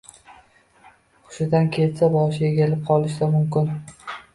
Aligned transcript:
Hushidan 1.27 1.69
ketsa, 1.77 2.13
boshi 2.19 2.51
egilib 2.51 2.85
qolishi 2.93 3.33
mumkin. 3.41 3.75